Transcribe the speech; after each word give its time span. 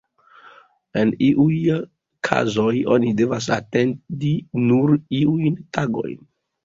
En 1.01 1.11
iuj 1.25 1.57
kazoj 2.29 2.73
oni 2.95 3.13
devas 3.21 3.51
atendi 3.59 4.33
nur 4.67 4.97
iujn 5.23 5.61
tagojn. 5.79 6.19